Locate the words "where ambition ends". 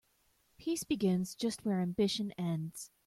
1.63-2.89